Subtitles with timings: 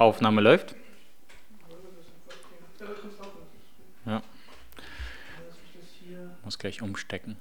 [0.00, 0.74] Aufnahme läuft.
[4.06, 4.22] Ja.
[6.42, 7.36] Muss gleich umstecken.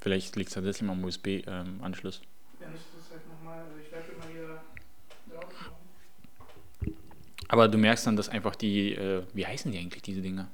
[0.00, 2.22] Vielleicht liegt es tatsächlich mal am USB-Anschluss.
[2.58, 3.22] Das halt
[5.30, 5.38] also.
[7.46, 10.48] Aber du merkst dann, dass einfach die, äh, wie heißen die eigentlich, diese Dinger?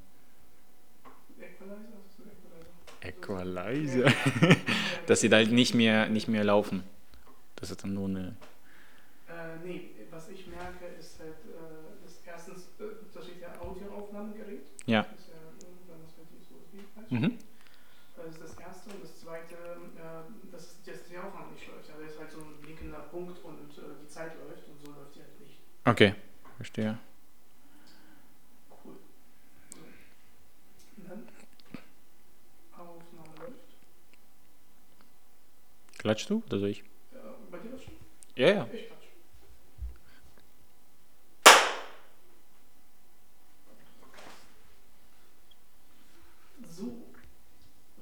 [3.00, 4.10] Equalizer?
[4.10, 4.56] Equalizer.
[5.06, 6.82] dass sie da halt nicht mehr, nicht mehr laufen.
[7.60, 8.36] Das ist dann nur eine.
[9.28, 14.66] Äh, nee, was ich merke, ist halt, äh, dass erstens, äh, da steht ja Audioaufnahmegerät.
[14.86, 15.02] Ja.
[15.02, 17.10] Das ist ja irgendwann das dieses USB.
[17.10, 17.38] Mhm.
[18.16, 18.90] Das ist das erste.
[18.90, 21.88] Und das zweite, äh, dass das die Aufnahme nicht läuft.
[21.88, 25.16] Da ist halt so ein blinkender Punkt und äh, die Zeit läuft und so läuft
[25.16, 25.58] die halt nicht.
[25.84, 26.14] Okay,
[26.56, 26.98] verstehe.
[28.70, 28.96] Cool.
[30.96, 31.28] Und dann
[32.72, 33.52] Aufnahme läuft.
[35.98, 36.84] Klatschst du oder soll ich?
[37.58, 37.94] Bei dir das schon?
[38.36, 38.68] Ja, ja.
[38.72, 39.08] Ich klatsch.
[46.68, 47.02] So,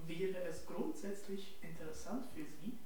[0.06, 2.76] wäre es grundsätzlich interessant für Sie,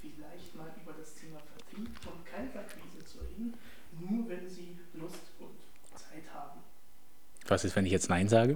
[0.00, 3.54] vielleicht mal über das Thema Vertrieb und Kaltakquise zu reden,
[3.98, 5.58] nur wenn Sie Lust und
[5.98, 6.60] Zeit haben.
[7.48, 8.52] Was ist, wenn ich jetzt Nein sage?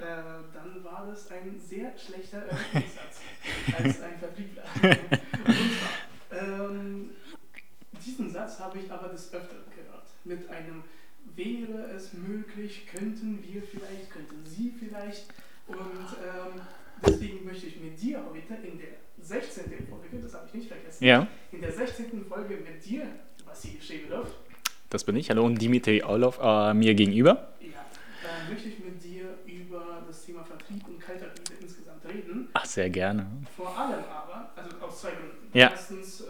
[0.00, 0.04] Äh,
[0.52, 3.20] dann war das ein sehr schlechter Eröffnungssatz
[3.78, 4.64] als ein Vertriebler.
[5.46, 7.10] Und zwar, ähm,
[8.04, 10.06] diesen Satz habe ich aber des Öfteren gehört.
[10.24, 10.84] Mit einem
[11.34, 15.26] wäre es möglich, könnten wir vielleicht, könnten Sie vielleicht.
[15.66, 16.60] Und ähm,
[17.04, 18.88] deswegen möchte ich mit dir heute in der
[19.20, 19.64] 16.
[19.88, 22.24] Folge, das habe ich nicht vergessen, Ja, in der 16.
[22.26, 23.06] Folge mit dir,
[23.44, 24.28] Vassili Schewelov,
[24.90, 25.28] das bin ich.
[25.30, 27.48] Hallo und Dimitri Orlov äh, mir gegenüber.
[27.60, 32.48] ja, äh, möchte ich mit dir über das Thema Vertrieb und Kaltakquise insgesamt reden.
[32.52, 33.26] Ach, sehr gerne.
[33.56, 35.48] Vor allem aber, also aus zwei Gründen.
[35.52, 35.70] Ja.
[35.70, 36.24] Erstens, äh,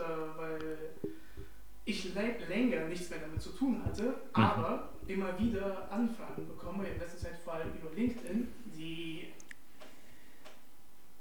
[2.49, 4.43] länger nichts mehr damit zu tun hatte, Mhm.
[4.45, 9.29] aber immer wieder Anfragen bekomme, in letzter Zeit vor allem über LinkedIn, die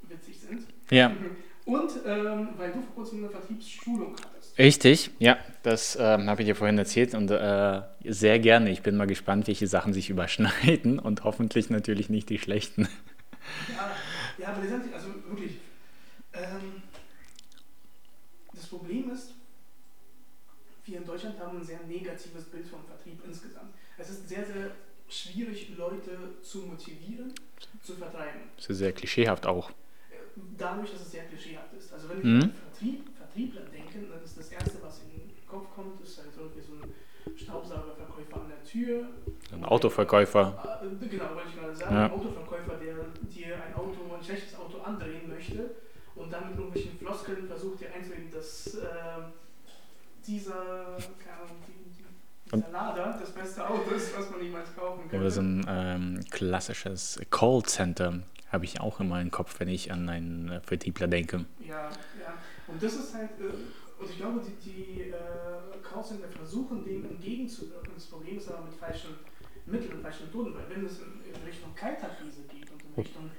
[0.02, 0.66] witzig sind.
[0.90, 1.12] Ja,
[1.64, 4.56] Und ähm, weil du vor kurzem eine Vertriebsschulung hattest.
[4.58, 5.10] richtig.
[5.18, 8.70] Ja, das ähm, habe ich dir vorhin erzählt und äh, sehr gerne.
[8.70, 12.88] Ich bin mal gespannt, welche Sachen sich überschneiden und hoffentlich natürlich nicht die schlechten.
[13.68, 13.90] Ja,
[14.38, 15.52] ja aber letztendlich, also wirklich,
[16.32, 16.82] ähm,
[18.54, 19.32] das Problem ist,
[20.86, 23.74] wir in Deutschland haben ein sehr negatives Bild vom Vertrieb insgesamt.
[23.98, 24.70] Es ist sehr, sehr
[25.08, 26.10] schwierig, Leute
[26.42, 27.32] zu motivieren,
[27.82, 28.42] zu vertreiben.
[28.56, 29.70] Das ist sehr klischeehaft auch.
[30.58, 31.92] Dadurch, dass es sehr klischeehaft ist.
[31.92, 32.22] Also wenn Mhm.
[32.40, 36.18] wir an Vertrieb, Vertriebler denken, dann ist das Erste, was in den Kopf kommt, ist
[36.18, 39.06] halt irgendwie so ein Staubsaugerverkäufer an der Tür.
[39.52, 40.80] Ein Autoverkäufer.
[40.82, 41.94] Äh, Genau, wollte ich gerade sagen.
[41.94, 42.04] Ja.
[42.06, 42.94] Ein Autoverkäufer, der
[43.34, 45.70] dir ein Auto, ein schlechtes Auto andrehen möchte
[46.14, 48.84] und dann mit irgendwelchen Floskeln versucht dir einzureden, dass äh,
[50.26, 50.96] dieser,
[52.46, 55.16] dieser Lader das beste Auto ist, was man niemals kaufen könnte.
[55.16, 58.22] Oder so ein ähm, klassisches Callcenter
[58.52, 61.44] habe ich auch immer im Kopf, wenn ich an einen äh, Vertriebler denke.
[61.60, 62.34] Ja, ja.
[62.66, 65.14] Und das ist halt, äh, und ich glaube, die, die äh,
[65.82, 67.92] Callcenter versuchen dem entgegenzuwirken.
[67.94, 69.10] Das Problem ist aber mit falschen
[69.66, 73.30] Mitteln und falschen Methoden, weil wenn es in, in Richtung Kaltakquise geht und in Richtung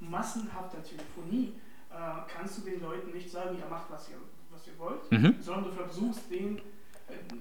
[0.00, 1.54] massenhafter Telefonie,
[1.90, 1.94] äh,
[2.28, 4.16] kannst du den Leuten nicht sagen, ja macht was ihr,
[4.58, 5.34] was ihr wollt, Mhm.
[5.44, 6.62] sondern du versuchst denen äh,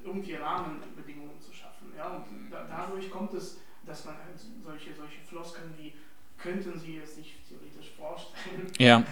[0.06, 1.88] irgendwie Rahmenbedingungen zu schaffen.
[1.96, 2.10] Ja?
[2.10, 5.94] Und da, dadurch kommt es, dass man halt solche, solche Floskeln wie
[6.38, 9.04] könnten Sie es sich theoretisch vorstellen, Ja,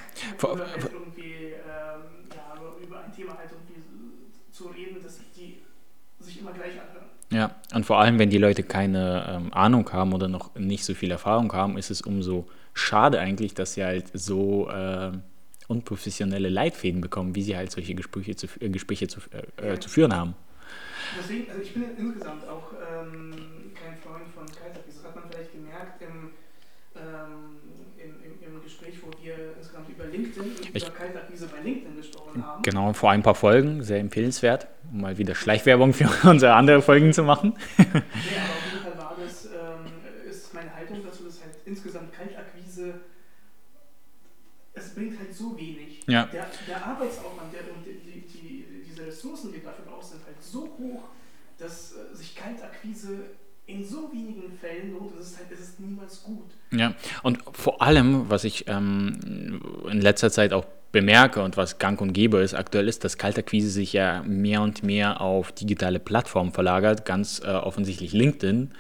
[0.44, 2.44] oder halt irgendwie ähm, ja,
[2.84, 3.82] über ein Thema halt irgendwie
[4.52, 5.62] zu reden, dass die
[6.20, 7.10] sich immer gleich anhören.
[7.32, 10.94] Ja, und vor allem, wenn die Leute keine ähm, Ahnung haben oder noch nicht so
[10.94, 15.12] viel Erfahrung haben, ist es umso schade eigentlich, dass sie halt so äh,
[15.68, 19.20] unprofessionelle Leitfäden bekommen, wie sie halt solche Gespräche zu, äh, Gespräche zu,
[19.62, 20.36] äh, äh, zu führen haben.
[21.20, 23.32] Deswegen, also ich bin insgesamt auch ähm,
[23.80, 24.98] kein Freund von Kaltakquise.
[25.04, 26.32] Das hat man vielleicht gemerkt im,
[26.96, 27.62] ähm,
[27.98, 31.98] im, im, im Gespräch, wo wir insgesamt über LinkedIn und Ich- über Kaltakquise bei LinkedIn
[31.98, 32.62] gesprochen haben.
[32.64, 37.14] Genau, vor ein paar Folgen, sehr empfehlenswert, um mal wieder Schleichwerbung für unsere andere Folgen
[37.14, 37.54] zu machen.
[37.78, 39.92] Nee, aber auf jeden Fall war das, ähm,
[40.30, 42.05] ist meine Haltung dazu, dass halt insgesamt
[44.96, 46.04] bringt halt so wenig.
[46.08, 46.26] Ja.
[46.26, 50.42] Der, der Arbeitsaufwand der, und die, die, die, diese Ressourcen, die dafür brauchst, sind halt
[50.42, 51.10] so hoch,
[51.58, 53.26] dass äh, sich Kaltakquise
[53.68, 55.18] in so wenigen Fällen lohnt.
[55.20, 56.52] Es ist halt, es ist niemals gut.
[56.72, 56.94] Ja,
[57.24, 62.14] und vor allem, was ich ähm, in letzter Zeit auch bemerke und was gang und
[62.14, 67.06] gäbe ist aktuell ist, dass Kaltakquise sich ja mehr und mehr auf digitale Plattformen verlagert,
[67.06, 68.72] ganz äh, offensichtlich LinkedIn.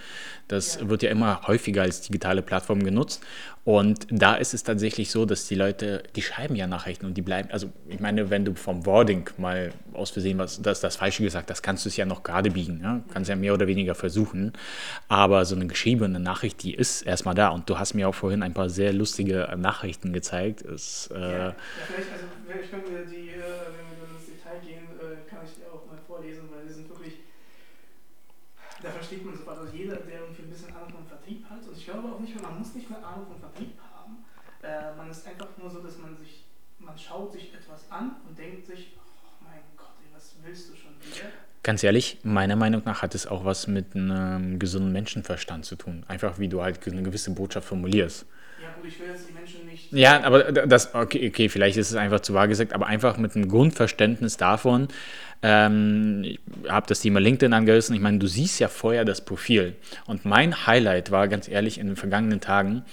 [0.47, 0.89] Das Ja.
[0.89, 3.23] wird ja immer häufiger als digitale Plattform genutzt.
[3.63, 7.23] Und da ist es tatsächlich so, dass die Leute, die schreiben ja Nachrichten und die
[7.23, 11.23] bleiben, also ich meine, wenn du vom Wording mal aus Versehen was, das, das Falsche
[11.23, 13.01] gesagt hast, kannst du es ja noch gerade biegen, ja?
[13.11, 14.53] kannst ja mehr oder weniger versuchen.
[15.07, 17.47] Aber so eine geschriebene Nachricht, die ist erstmal da.
[17.49, 20.61] Und du hast mir auch vorhin ein paar sehr lustige Nachrichten gezeigt.
[20.61, 21.55] Es, äh ja, ja,
[21.87, 23.41] vielleicht, also vielleicht können wir die, äh,
[23.73, 26.87] wenn wir ins Detail gehen, äh, kann ich dir auch mal vorlesen, weil die sind
[26.87, 27.13] wirklich,
[28.83, 31.73] da versteht man sofort, also jeder, der irgendwie ein bisschen Ahnung von Vertrieb hat, und
[31.85, 34.25] ich glaube auch nicht, man muss nicht mehr Ahnung von Vertrieb haben,
[34.63, 36.45] äh, man ist einfach nur so, dass man sich,
[36.79, 40.75] man schaut sich etwas an und denkt sich, oh mein Gott, ey, was willst du
[40.75, 41.27] schon wieder?
[41.61, 46.03] Ganz ehrlich, meiner Meinung nach hat es auch was mit einem gesunden Menschenverstand zu tun.
[46.07, 48.25] Einfach wie du halt eine gewisse Botschaft formulierst.
[48.87, 49.91] Ich will jetzt die Menschen nicht.
[49.91, 53.35] Ja, aber das, okay, okay, vielleicht ist es einfach zu wahr gesagt, aber einfach mit
[53.35, 54.87] einem Grundverständnis davon,
[55.41, 57.95] ähm, ich habe das Thema LinkedIn angerissen.
[57.95, 59.75] Ich meine, du siehst ja vorher das Profil.
[60.05, 62.83] Und mein Highlight war ganz ehrlich in den vergangenen Tagen,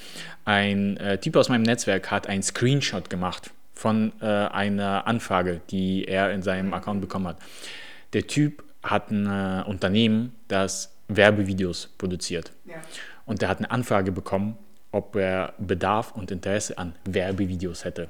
[0.45, 6.05] ein äh, Typ aus meinem Netzwerk hat einen Screenshot gemacht von äh, einer Anfrage, die
[6.05, 7.39] er in seinem Account bekommen hat.
[8.13, 12.53] Der Typ hat ein äh, Unternehmen, das Werbevideos produziert.
[12.65, 12.75] Ja.
[13.25, 14.59] Und der hat eine Anfrage bekommen,
[14.93, 18.09] ob er Bedarf und Interesse an Werbevideos hätte.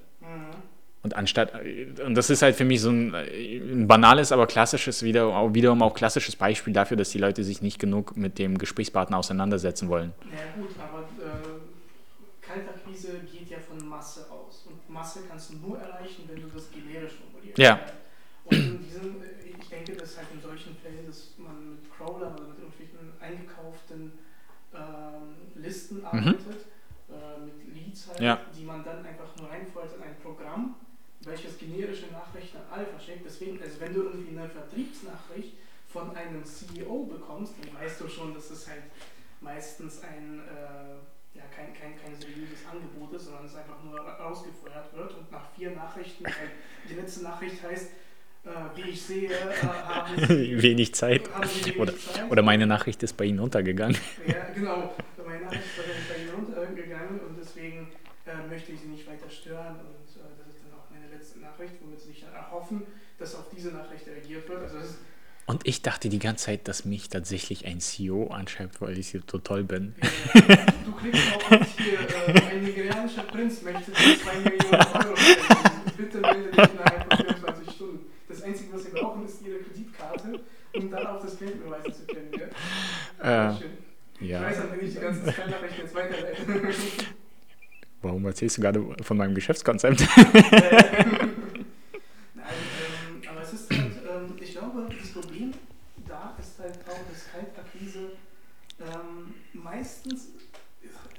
[1.02, 1.52] Und anstatt,
[2.04, 5.94] und das ist halt für mich so ein, ein banales, aber klassisches, wieder, wiederum auch
[5.94, 10.12] klassisches Beispiel dafür, dass die Leute sich nicht genug mit dem Gesprächspartner auseinandersetzen wollen.
[10.30, 11.60] Ja gut, aber äh,
[12.40, 14.64] Kaltakquise geht ja von Masse aus.
[14.66, 17.58] Und Masse kannst du nur erreichen, wenn du das generisch formulierst.
[17.58, 17.80] Ja.
[18.44, 19.16] Und in diesem,
[19.60, 24.12] ich denke, dass halt in solchen Fällen, dass man mit Crawler oder mit irgendwelchen eingekauften
[24.72, 26.04] ähm, Listen mhm.
[26.04, 26.71] arbeitet, mhm.
[28.08, 28.40] Halt, ja.
[28.56, 30.76] die man dann einfach nur reinfeuert in ein Programm
[31.24, 33.24] welches generische Nachrichten an alle verschickt.
[33.24, 35.54] Deswegen, also wenn du irgendwie eine Vertriebsnachricht
[35.88, 38.82] von einem CEO bekommst, dann weißt du schon, dass es halt
[39.40, 44.94] meistens ein, äh, ja, kein, kein, kein seriöses Angebot ist, sondern es einfach nur rausgefeuert
[44.94, 46.50] wird und nach vier Nachrichten, halt,
[46.88, 47.90] die letzte Nachricht heißt,
[48.44, 51.32] äh, wie ich sehe, äh, haben Sie wenig Zeit.
[51.32, 52.30] Haben Sie wenig oder, Zeit.
[52.30, 53.96] oder meine Nachricht ist bei Ihnen untergegangen.
[54.26, 54.94] Ja, genau.
[55.24, 57.92] Meine Nachricht ist bei Ihnen untergegangen und deswegen
[58.26, 60.02] äh, möchte ich Sie nicht weiter stören und
[61.62, 62.82] Nachricht, womit sie sich erhoffen,
[63.18, 64.62] dass auf diese Nachricht reagiert wird.
[64.62, 64.78] Also
[65.52, 69.38] und ich dachte die ganze Zeit, dass mich tatsächlich ein CEO anschreibt, weil ich so
[69.38, 69.94] toll bin.
[70.32, 75.14] Du klickst auch hier, äh, ein nigerianischer Prinz möchte 2 Millionen Euro.
[75.98, 77.98] Bitte melde dich innerhalb von 24 Stunden.
[78.30, 80.40] Das Einzige, was sie brauchen, ist ihre Kreditkarte,
[80.74, 82.30] um dann auch das Geld beweisen zu können.
[83.20, 83.50] Ja?
[83.50, 84.50] Äh, ja.
[84.50, 86.46] Ich weiß, bin ich die ganzen Nachrichten jetzt weiterleite.
[88.00, 90.02] Warum erzählst du gerade von meinem Geschäftskonzept?
[98.82, 100.28] ähm, meistens,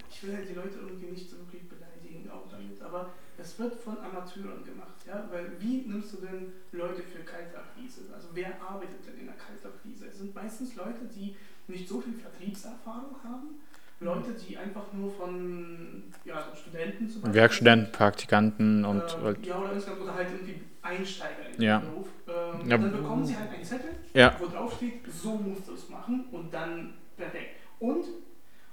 [0.10, 3.76] ich will halt die Leute irgendwie nicht so wirklich beleidigen auch damit, aber es wird
[3.76, 8.02] von Amateuren gemacht, ja, weil wie nimmst du denn Leute für Kaltakquise?
[8.14, 10.08] Also wer arbeitet denn in der Kaltakquise?
[10.08, 11.36] Es sind meistens Leute, die
[11.68, 13.62] nicht so viel Vertriebserfahrung haben,
[14.00, 17.42] Leute, die einfach nur von ja, Studenten zum Beispiel.
[17.42, 19.04] Werkstudenten, Praktikanten und.
[19.24, 21.80] Äh, ja, oder halt irgendwie Einsteiger in ja.
[21.80, 22.08] den Beruf.
[22.28, 22.78] Ähm, ja.
[22.78, 24.36] Dann bekommen sie halt einen Zettel, ja.
[24.40, 27.56] wo drauf steht, so musst du es machen und dann perfekt.
[27.80, 28.06] Und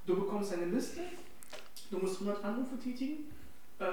[0.06, 1.00] du bekommst eine Liste,
[1.90, 3.30] du musst 100 Anrufe tätigen.
[3.78, 3.84] Äh,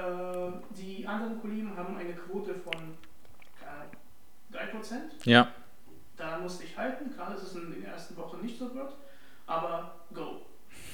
[0.75, 2.73] die anderen Kollegen haben eine Quote von
[3.61, 4.95] äh, 3%.
[5.25, 5.51] Ja.
[6.17, 7.13] Da musst du dich halten.
[7.15, 8.89] Gerade ist es in den ersten Wochen nicht so gut,
[9.45, 10.41] aber go.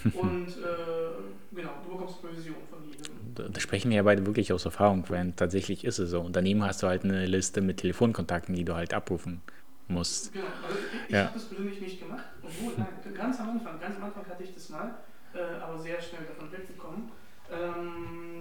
[0.13, 3.53] Und äh, genau, du bekommst Provision von jedem.
[3.53, 6.21] Da, sprechen wir ja beide wirklich aus Erfahrung, weil tatsächlich ist es so.
[6.21, 9.41] Und daneben hast du halt eine Liste mit Telefonkontakten, die du halt abrufen
[9.87, 10.33] musst.
[10.33, 11.25] Genau, also ich, ich ja.
[11.25, 14.53] habe das persönlich nicht gemacht, obwohl, nein, ganz am Anfang, ganz am Anfang hatte ich
[14.53, 14.95] das mal,
[15.33, 17.11] äh, aber sehr schnell davon weggekommen.
[17.51, 18.32] Ähm,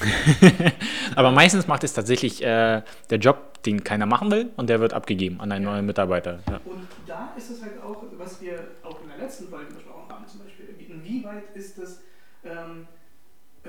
[1.16, 4.92] aber meistens macht es tatsächlich äh, der Job, den keiner machen will und der wird
[4.92, 6.40] abgegeben an einen neuen Mitarbeiter.
[6.48, 6.60] Ja.
[6.64, 10.26] Und da ist es halt auch, was wir auch in der letzten Folge besprochen haben,
[10.26, 12.00] zum Beispiel, inwieweit ist es
[12.44, 12.88] ähm,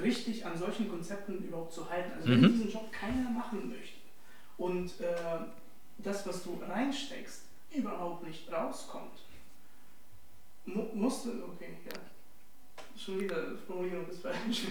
[0.02, 2.12] richtig, an solchen Konzepten überhaupt zu halten.
[2.16, 2.54] Also wenn mhm.
[2.54, 4.00] diesen Job keiner machen möchte
[4.58, 5.46] und äh,
[6.00, 7.44] das, was du reinsteckst,
[7.76, 9.20] überhaupt nicht rauskommt,
[10.66, 12.00] mu musst du, okay, ja,
[12.98, 13.36] schon wieder
[13.68, 14.64] Formulierung ist falsch,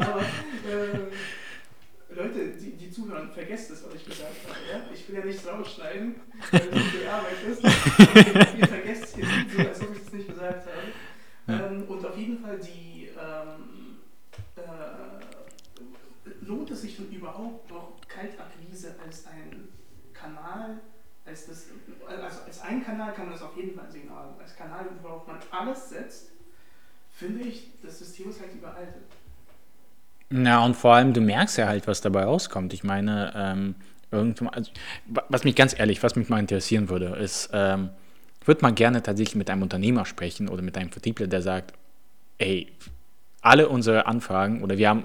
[0.00, 4.58] aber äh, Leute, die, die zuhören, vergesst es, was ich gesagt habe.
[4.70, 4.82] Ja?
[4.92, 6.16] Ich will ja nichts rausschneiden,
[6.50, 7.64] weil es nicht Arbeit ist.
[8.58, 10.92] ihr vergesst es jetzt so, als ob ich es nicht gesagt habe.
[11.48, 13.98] Ähm, und auf jeden Fall die ähm,
[14.56, 14.62] äh,
[16.44, 19.68] lohnt es sich dann überhaupt noch Kaltakquise als ein
[20.12, 20.80] Kanal,
[21.24, 21.66] als, das,
[22.06, 25.26] also als ein Kanal kann man das auf jeden Fall sehen, aber als Kanal, worauf
[25.26, 26.31] man alles setzt,
[27.12, 29.02] finde ich, das System ist halt überaltet.
[30.30, 32.72] Na, und vor allem, du merkst ja halt, was dabei rauskommt.
[32.72, 33.74] Ich meine, ähm,
[34.10, 34.70] irgendwann, also,
[35.28, 37.90] was mich ganz ehrlich, was mich mal interessieren würde, ist, ähm,
[38.40, 41.74] ich würde mal gerne tatsächlich mit einem Unternehmer sprechen oder mit einem Vertriebler, der sagt,
[42.38, 42.72] ey,
[43.42, 45.04] alle unsere Anfragen oder wir haben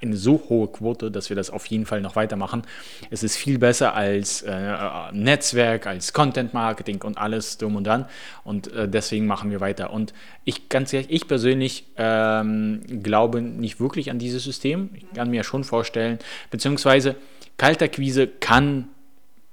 [0.00, 2.62] eine so hohe Quote, dass wir das auf jeden Fall noch weitermachen.
[3.10, 4.76] Es ist viel besser als äh,
[5.12, 8.06] Netzwerk, als Content Marketing und alles drum und dran
[8.44, 9.92] und äh, deswegen machen wir weiter.
[9.92, 10.12] Und
[10.44, 14.90] ich ganz ehrlich, ich persönlich ähm, glaube nicht wirklich an dieses System.
[14.94, 16.18] Ich kann mir schon vorstellen,
[16.50, 17.16] beziehungsweise
[17.56, 18.88] Kaltakquise kann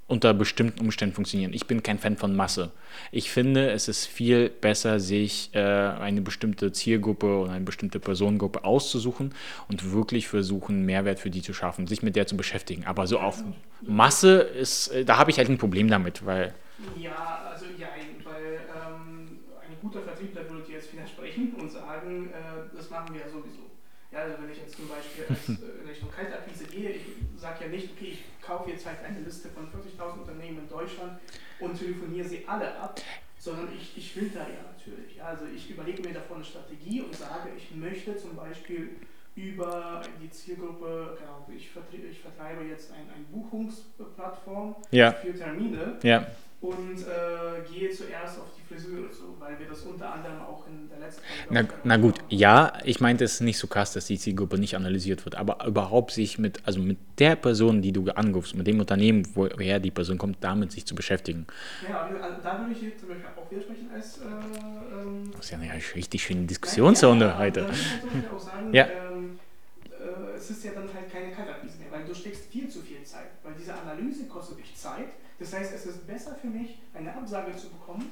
[0.07, 1.53] unter bestimmten Umständen funktionieren.
[1.53, 2.71] Ich bin kein Fan von Masse.
[3.11, 8.63] Ich finde, es ist viel besser, sich äh, eine bestimmte Zielgruppe oder eine bestimmte Personengruppe
[8.63, 9.33] auszusuchen
[9.67, 12.85] und wirklich versuchen, Mehrwert für die zu schaffen, sich mit der zu beschäftigen.
[12.85, 13.43] Aber so auf
[13.81, 16.53] Masse ist, äh, da habe ich halt ein Problem damit, weil.
[16.97, 17.87] Ja, also ja,
[18.23, 23.21] weil ähm, ein guter Vertriebler würde dir jetzt widersprechen und sagen, äh, das machen wir
[23.21, 23.71] ja sowieso.
[24.11, 27.01] Ja, also wenn ich jetzt zum Beispiel als, äh, in Richtung Kaltakquise gehe, ich
[27.35, 28.04] sage ja nicht, okay,
[28.45, 31.19] kaufe jetzt halt eine Liste von 40.000 Unternehmen in Deutschland
[31.59, 32.99] und telefoniere sie alle ab,
[33.39, 35.21] sondern ich, ich will da ja natürlich.
[35.21, 38.97] Also ich überlege mir davon eine Strategie und sage, ich möchte zum Beispiel
[39.35, 45.11] über die Zielgruppe, genau, ich, vertreibe, ich vertreibe jetzt eine ein Buchungsplattform ja.
[45.11, 45.97] für Termine.
[46.03, 46.25] Ja
[46.67, 50.89] und äh, gehe zuerst auf die Frisur, so, weil wir das unter anderem auch in
[50.89, 54.57] der letzten Na, na gut, ja, ich meinte es nicht so krass, dass die Zielgruppe
[54.57, 58.67] nicht analysiert wird, aber überhaupt sich mit, also mit der Person, die du anrufst, mit
[58.67, 61.45] dem Unternehmen, woher die Person kommt, damit sich zu beschäftigen.
[61.87, 64.17] Ja, also da würde ich zum Beispiel auch widersprechen als.
[64.17, 67.65] Äh, ähm, das ist ja eine richtig schöne Diskussionsrunde ja, heute.
[67.65, 68.85] Auch sagen, ja.
[68.85, 69.39] Ähm,
[69.85, 73.03] äh, es ist ja dann halt keine Kaltakquise mehr, weil du steckst viel zu viel
[73.03, 77.15] Zeit, weil diese Analyse kostet dich Zeit das heißt, es ist besser für mich, eine
[77.15, 78.11] Absage zu bekommen,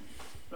[0.52, 0.56] äh,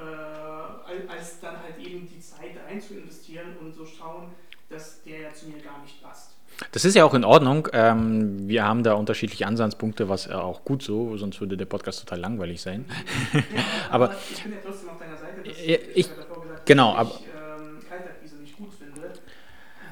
[1.09, 4.31] als dann halt eben die Zeit rein zu investieren und so schauen,
[4.69, 6.31] dass der ja zu mir gar nicht passt.
[6.71, 7.67] Das ist ja auch in Ordnung.
[7.71, 12.19] Ähm, wir haben da unterschiedliche Ansatzpunkte, was auch gut so, sonst würde der Podcast total
[12.19, 12.85] langweilig sein.
[13.33, 13.41] Ja,
[13.91, 16.95] aber, aber, ich bin ja trotzdem auf deiner Seite, dass ich, ich davor gesagt genau,
[16.97, 19.13] dass ich ähm, Kaltakquise nicht gut finde,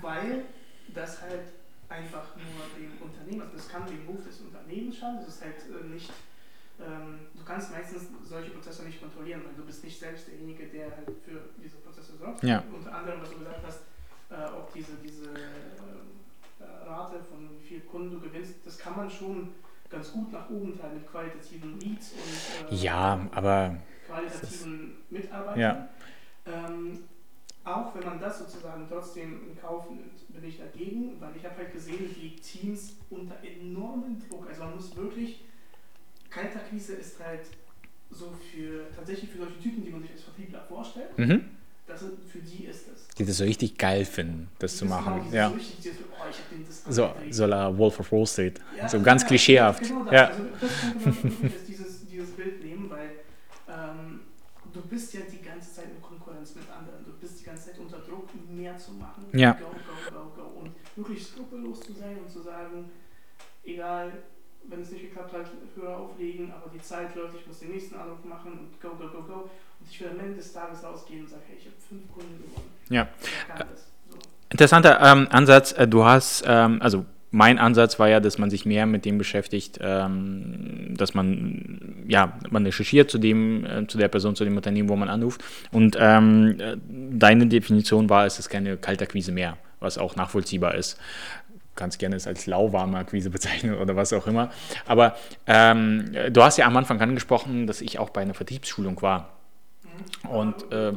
[0.02, 0.46] weil
[0.94, 1.54] das halt
[1.90, 5.56] einfach nur dem Unternehmen, also das kann dem Ruf des Unternehmens schaden, das ist halt
[5.70, 6.10] äh, nicht
[6.78, 11.10] du kannst meistens solche Prozesse nicht kontrollieren, weil du bist nicht selbst derjenige, der halt
[11.24, 12.44] für diese Prozesse sorgt.
[12.44, 12.64] Ja.
[12.74, 13.80] Unter anderem, was du gesagt hast,
[14.30, 19.10] äh, ob diese, diese äh, Rate von wie viel Kunden du gewinnst, das kann man
[19.10, 19.54] schon
[19.90, 23.76] ganz gut nach oben teilen mit qualitativen Leads und äh, ja, aber
[24.08, 25.60] qualitativen Mitarbeitern.
[25.60, 25.90] Ja.
[26.46, 27.04] Ähm,
[27.64, 31.58] auch wenn man das sozusagen trotzdem in Kauf nimmt, bin ich dagegen, weil ich habe
[31.58, 35.44] halt gesehen, wie Teams unter enormem Druck, also man muss wirklich
[36.36, 37.48] Kaltakquise ist halt
[38.10, 41.18] so für tatsächlich für solche Typen, die man sich als Vertriebler vorstellt.
[41.18, 41.46] Mhm.
[41.88, 43.08] Das, für die ist es.
[43.16, 45.22] Die das so richtig geil finden, das die zu machen.
[45.26, 45.50] Genau, ja.
[45.50, 45.78] So, richtig,
[46.58, 48.60] dieses, oh, so, so la Wolf of Wall Street.
[48.76, 49.84] Ja, so ganz ja, klischeehaft.
[49.84, 50.14] Genau das.
[50.14, 50.28] Ja.
[50.28, 53.12] Also das könnte man dieses, dieses Bild nehmen, weil
[53.70, 54.22] ähm,
[54.74, 57.06] du bist ja die ganze Zeit in Konkurrenz mit anderen.
[57.06, 59.26] Du bist die ganze Zeit unter Druck, mehr zu machen.
[59.32, 59.52] Ja.
[59.54, 60.60] Go, go, go, go.
[60.62, 62.90] Und wirklich skrupellos zu sein und zu sagen,
[63.64, 64.12] egal
[64.70, 65.46] wenn es nicht geklappt hat,
[65.76, 69.08] höher auflegen, aber die Zeit läuft, ich muss den nächsten Anruf machen und go, go,
[69.08, 69.50] go, go.
[69.80, 72.38] Und ich will am Ende des Tages rausgehen und sagen, hey, ich habe fünf Kunden
[72.38, 72.70] gewonnen.
[72.90, 73.08] Ja.
[74.10, 74.18] So.
[74.50, 75.74] Interessanter ähm, Ansatz.
[75.74, 79.18] Äh, du hast, ähm, also mein Ansatz war ja, dass man sich mehr mit dem
[79.18, 84.56] beschäftigt, ähm, dass man, ja, man recherchiert zu dem, äh, zu der Person, zu dem
[84.56, 85.44] Unternehmen, wo man anruft.
[85.72, 90.98] Und ähm, äh, deine Definition war, es ist keine Kaltakquise mehr, was auch nachvollziehbar ist
[91.76, 94.52] kannst gerne es als lauwarme Akquise bezeichnen oder was auch immer.
[94.86, 95.16] Aber
[95.48, 99.30] ähm, du hast ja am Anfang angesprochen, dass ich auch bei einer Vertriebsschulung war.
[100.30, 100.92] Und äh,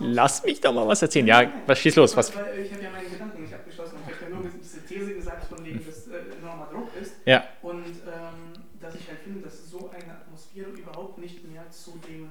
[0.00, 1.26] lass mich doch mal was erzählen.
[1.26, 2.16] Ja, was schießt los?
[2.16, 2.30] Was?
[2.30, 3.96] Ich habe ja meine Gedanken nicht abgeschlossen.
[4.06, 7.14] Ich habe ja nur diese These gesagt, von wegen, dass äh, enormer Druck ist.
[7.24, 7.44] Ja.
[7.62, 12.30] Und ähm, dass ich halt finde, dass so eine Atmosphäre überhaupt nicht mehr zu, dem,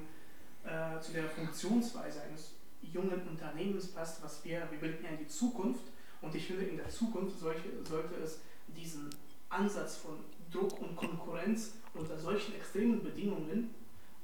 [0.65, 5.27] äh, zu der Funktionsweise eines jungen Unternehmens passt, was wir, wir bilden ja in die
[5.27, 5.83] Zukunft
[6.25, 9.09] und ich finde, in der Zukunft solche, sollte es diesen
[9.49, 10.19] Ansatz von
[10.51, 13.73] Druck und Konkurrenz unter solchen extremen Bedingungen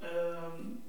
[0.01, 0.79] ähm,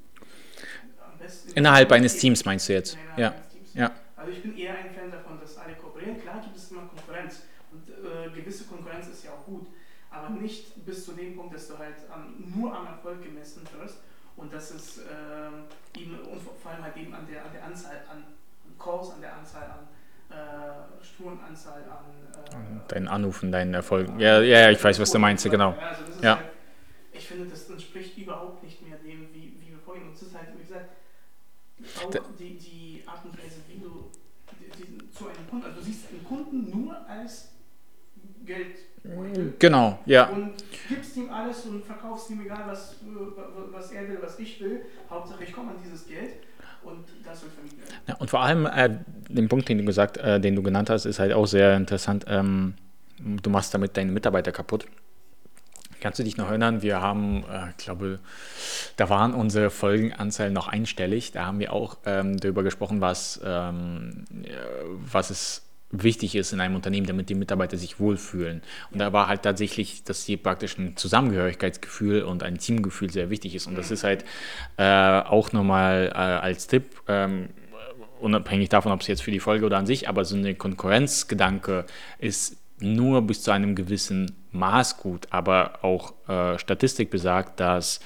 [1.05, 1.53] am besten.
[1.55, 2.97] Innerhalb eines Teams meinst du jetzt?
[3.17, 3.35] Ja.
[3.75, 3.93] ja.
[4.17, 6.21] Also ich bin eher ein Fan davon, dass alle kooperieren.
[6.21, 9.67] Klar gibt es immer Konkurrenz und äh, gewisse Konkurrenz ist ja auch gut,
[10.11, 13.99] aber nicht bis zu dem Punkt, dass du halt am, nur am Erfolg gemessen wirst
[14.37, 18.03] und das ist äh, eben und vor allem halt eben an der, an der Anzahl
[18.11, 18.25] an
[18.79, 19.89] Calls, an der Anzahl an
[20.33, 22.83] äh, Spurenanzahl an.
[22.85, 24.19] Äh, deinen Anrufen, deinen Erfolgen.
[24.19, 25.71] Ja, ja, ja, ich weiß, was du meinst, genau.
[25.71, 26.37] Also ja.
[26.37, 26.47] Halt,
[27.13, 30.09] ich finde, das entspricht überhaupt nicht mehr dem, wie, wie wir vorgehen.
[30.09, 30.91] Und es ist halt, wie gesagt,
[32.05, 34.11] auch die, die Art und Weise, wie du
[34.79, 37.53] die, zu einem Kunden, also du siehst einen Kunden nur als
[38.45, 38.77] Geld.
[39.59, 40.29] Genau, ja.
[40.29, 40.62] Und
[40.95, 42.97] gibst ihm alles und verkaufst ihm egal, was,
[43.71, 44.83] was er will, was ich will.
[45.11, 46.35] Hauptsache, ich komme an dieses Geld
[46.83, 47.79] und das wird vermieden.
[48.07, 48.91] Ja, und vor allem äh,
[49.29, 52.25] den Punkt, den du gesagt, äh, den du genannt hast, ist halt auch sehr interessant.
[52.29, 52.75] Ähm,
[53.19, 54.87] du machst damit deine Mitarbeiter kaputt.
[56.01, 56.83] Kannst du dich noch erinnern?
[56.83, 58.19] Wir haben, äh, ich glaube,
[58.97, 61.31] da waren unsere Folgenanzahl noch einstellig.
[61.31, 64.25] Da haben wir auch ähm, darüber gesprochen, was, ähm,
[65.13, 68.63] was es wichtig ist in einem Unternehmen, damit die Mitarbeiter sich wohlfühlen.
[68.91, 73.55] Und da war halt tatsächlich, dass hier praktisch ein Zusammengehörigkeitsgefühl und ein Teamgefühl sehr wichtig
[73.55, 73.67] ist.
[73.67, 74.25] Und das ist halt
[74.79, 77.51] äh, auch nochmal äh, als Tipp, ähm,
[78.21, 81.85] unabhängig davon, ob es jetzt für die Folge oder an sich, aber so eine Konkurrenzgedanke
[82.19, 88.01] ist nur bis zu einem gewissen Maß gut, aber auch äh, Statistik besagt, dass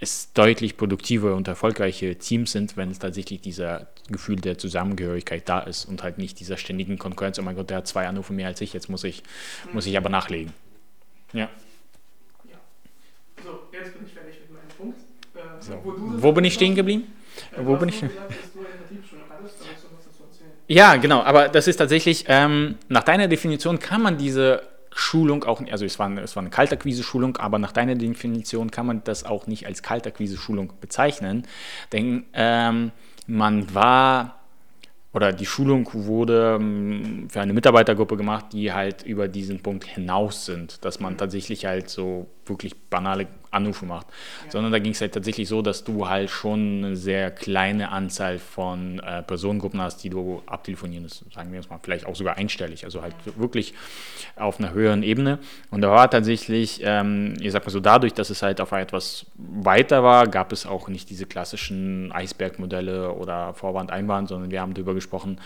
[0.00, 5.60] es deutlich produktive und erfolgreiche Teams sind, wenn es tatsächlich dieser Gefühl der Zusammengehörigkeit da
[5.60, 8.46] ist und halt nicht dieser ständigen Konkurrenz, oh mein Gott, der hat zwei Anrufe mehr
[8.46, 9.22] als ich, jetzt muss ich,
[9.66, 9.74] mhm.
[9.74, 10.54] muss ich aber nachlegen.
[11.34, 11.50] Ja.
[12.44, 12.56] ja.
[13.44, 14.98] So, jetzt bin ich fertig mit meinem Punkt.
[15.34, 15.80] Äh, so.
[15.84, 17.04] wo, wo bin ich stehen geblieben?
[17.52, 18.00] Äh, wo bin ich?
[18.00, 18.32] Gesagt,
[20.66, 24.62] ja, genau, aber das ist tatsächlich, ähm, nach deiner Definition kann man diese
[24.92, 28.86] Schulung auch, also es war, eine, es war eine Kaltakquise-Schulung, aber nach deiner Definition kann
[28.86, 31.46] man das auch nicht als Kaltakquise-Schulung bezeichnen,
[31.92, 32.90] denn ähm,
[33.26, 34.40] man war
[35.12, 40.46] oder die Schulung wurde ähm, für eine Mitarbeitergruppe gemacht, die halt über diesen Punkt hinaus
[40.46, 44.06] sind, dass man tatsächlich halt so wirklich banale Anrufe macht,
[44.44, 44.50] ja.
[44.52, 48.38] sondern da ging es halt tatsächlich so, dass du halt schon eine sehr kleine Anzahl
[48.38, 52.36] von äh, Personengruppen hast, die du abtelefonieren, das sagen wir jetzt mal, vielleicht auch sogar
[52.36, 53.32] einstellig, also halt ja.
[53.36, 53.74] wirklich
[54.36, 55.38] auf einer höheren Ebene.
[55.70, 59.26] Und da war tatsächlich, ähm, ich sag mal so, dadurch, dass es halt auf etwas
[59.36, 64.74] weiter war, gab es auch nicht diese klassischen Eisbergmodelle oder Vorwand, Einwand, sondern wir haben
[64.74, 65.40] darüber gesprochen,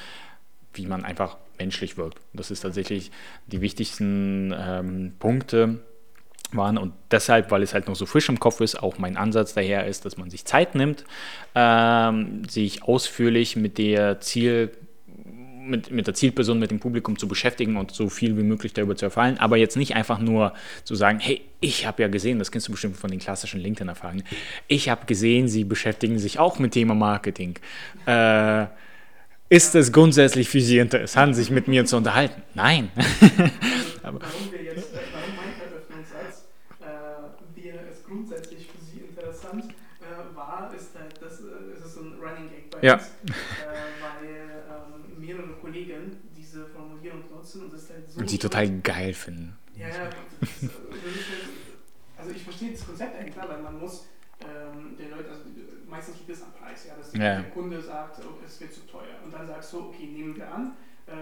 [0.74, 2.18] wie man einfach menschlich wirkt.
[2.32, 3.10] Das ist tatsächlich
[3.46, 5.80] die wichtigsten ähm, Punkte,
[6.56, 9.54] waren und deshalb, weil es halt noch so frisch im Kopf ist, auch mein Ansatz
[9.54, 11.04] daher ist, dass man sich Zeit nimmt,
[11.54, 14.70] ähm, sich ausführlich mit der Ziel
[15.66, 18.96] mit, mit der Zielperson, mit dem Publikum zu beschäftigen und so viel wie möglich darüber
[18.96, 20.52] zu erfahren, aber jetzt nicht einfach nur
[20.84, 24.24] zu sagen, hey, ich habe ja gesehen, das kennst du bestimmt von den klassischen LinkedIn-Erfahrungen,
[24.68, 27.58] ich habe gesehen, sie beschäftigen sich auch mit Thema Marketing.
[28.06, 28.66] Äh,
[29.48, 32.42] ist es grundsätzlich für Sie interessant, sich mit mir zu unterhalten?
[32.54, 32.90] Nein.
[34.02, 34.88] aber, warum wir jetzt
[42.84, 42.96] ja.
[42.96, 43.00] äh,
[44.02, 48.20] weil ähm, mehrere Kollegen diese Formulierung nutzen und es halt so.
[48.20, 49.56] Und sie total geil finden.
[49.76, 50.04] Ja, ja.
[50.40, 50.74] Das, das halt,
[52.16, 54.06] also ich verstehe das Konzept eigentlich klar, weil man muss
[54.40, 55.42] ähm, den Leuten, also
[55.88, 57.40] meistens liegt es am Preis, ja, dass ja.
[57.40, 59.16] der Kunde sagt, oh, es wird zu teuer.
[59.24, 61.12] Und dann sagst du, okay, nehmen wir an, äh,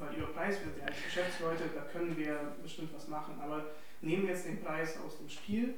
[0.00, 3.34] weil über Preis wird ja als Geschäftsleute, da können wir bestimmt was machen.
[3.40, 3.66] Aber
[4.00, 5.74] nehmen wir jetzt den Preis aus dem Spiel,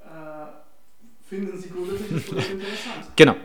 [0.00, 0.46] äh,
[1.28, 3.16] finden Sie grundsätzlich das Produkt interessant.
[3.16, 3.36] Genau.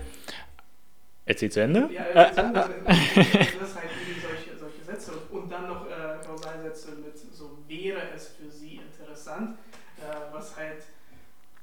[1.29, 1.87] Erzähl zu Ende.
[1.93, 2.59] Ja, erzähl zu Ende.
[2.59, 5.11] das ist halt eben solche, solche Sätze.
[5.29, 9.59] Und dann noch äh, Kausalsätze mit so wäre es für Sie interessant,
[9.99, 10.81] äh, was halt,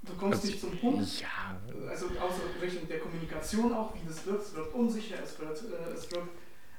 [0.02, 1.20] du kommst also, nicht zum Punkt.
[1.20, 1.58] Ja.
[1.90, 4.42] Also außer Richtung der Kommunikation auch, wie das wirkt.
[4.42, 6.28] Es wird unsicher, es wird, äh, es wird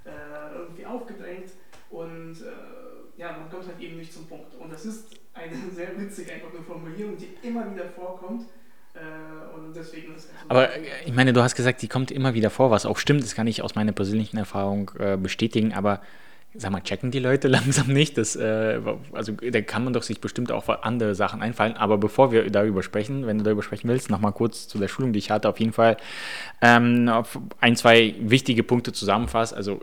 [0.05, 1.51] äh, irgendwie aufgedrängt
[1.89, 4.55] und äh, ja, man kommt halt eben nicht zum Punkt.
[4.55, 8.66] Und das ist eine sehr witzige einfach eine Formulierung, die immer wieder vorkommt äh,
[9.55, 12.71] und deswegen ist Aber äh, ich meine, du hast gesagt, die kommt immer wieder vor,
[12.71, 16.01] was auch stimmt, das kann ich aus meiner persönlichen Erfahrung äh, bestätigen, aber
[16.53, 18.17] sag mal, checken die Leute langsam nicht?
[18.17, 18.79] Das, äh,
[19.13, 21.75] also da kann man doch sich bestimmt auch andere Sachen einfallen.
[21.75, 25.13] Aber bevor wir darüber sprechen, wenn du darüber sprechen willst, nochmal kurz zu der Schulung,
[25.13, 25.97] die ich hatte, auf jeden Fall
[26.61, 29.53] ähm, auf ein, zwei wichtige Punkte zusammenfasst.
[29.53, 29.81] Also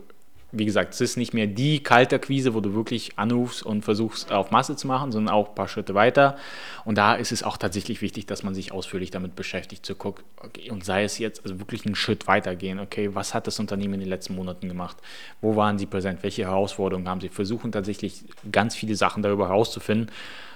[0.57, 4.51] wie gesagt, es ist nicht mehr die Kaltakquise, wo du wirklich anrufst und versuchst auf
[4.51, 6.37] Masse zu machen, sondern auch ein paar Schritte weiter.
[6.85, 10.23] Und da ist es auch tatsächlich wichtig, dass man sich ausführlich damit beschäftigt, zu gucken,
[10.37, 13.95] okay, und sei es jetzt also wirklich einen Schritt weitergehen, okay, was hat das Unternehmen
[13.95, 14.97] in den letzten Monaten gemacht?
[15.41, 16.23] Wo waren sie präsent?
[16.23, 17.29] Welche Herausforderungen haben sie?
[17.29, 20.09] Versuchen tatsächlich ganz viele Sachen darüber herauszufinden.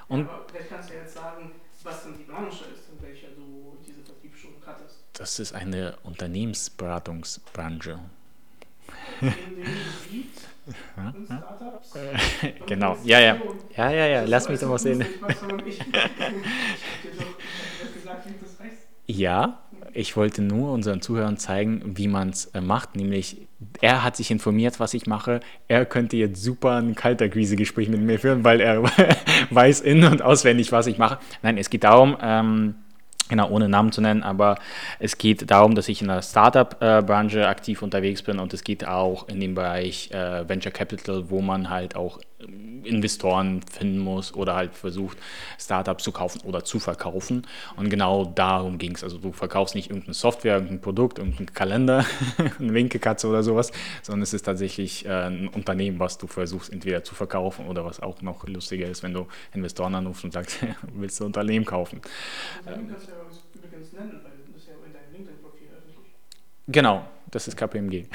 [0.08, 1.52] Und Aber vielleicht kannst du jetzt sagen,
[1.84, 5.04] was denn die Branche ist, in welcher du diese Vertriebsschulung hattest.
[5.14, 8.00] Das ist eine Unternehmensberatungsbranche
[12.66, 13.38] genau, ja, ja.
[13.76, 15.06] Ja, ja, ja, lass mich doch mal sehen.
[19.08, 19.60] Ja,
[19.94, 22.96] ich wollte nur unseren Zuhörern zeigen, wie man es äh, macht.
[22.96, 23.38] Nämlich,
[23.82, 25.40] er hat sich informiert, was ich mache.
[25.68, 28.84] Er könnte jetzt super ein Kalterquise-Gespräch mit mir führen, weil er
[29.50, 31.18] weiß in- und auswendig, was ich mache.
[31.42, 32.76] Nein, es geht darum, ähm,
[33.30, 34.58] Genau, ohne Namen zu nennen, aber
[34.98, 39.28] es geht darum, dass ich in der Startup-Branche aktiv unterwegs bin und es geht auch
[39.30, 42.20] in dem Bereich äh, Venture Capital, wo man halt auch
[42.84, 45.18] Investoren finden muss oder halt versucht,
[45.60, 47.46] Startups zu kaufen oder zu verkaufen.
[47.76, 49.04] Und genau darum ging es.
[49.04, 52.06] Also du verkaufst nicht irgendeine Software, irgendein Produkt, irgendeinen Kalender,
[52.60, 57.04] eine Winkekatze oder sowas, sondern es ist tatsächlich äh, ein Unternehmen, was du versuchst entweder
[57.04, 60.60] zu verkaufen oder was auch noch lustiger ist, wenn du Investoren anrufst und sagst,
[60.94, 62.02] willst du ein Unternehmen kaufen.
[62.60, 63.18] Unternehmen kannst du ja
[63.56, 66.14] übrigens nennen, weil das ja in deinem LinkedIn-Profil öffentlich.
[66.68, 67.94] Genau, das ist KPMG.
[67.94, 68.08] Äh,